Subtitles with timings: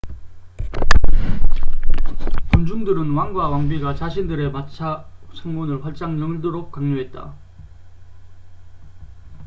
[2.51, 5.05] 군중들은 왕과 왕비가 자신들의 마차
[5.37, 7.35] 창문을 활짝 열도록 강요했다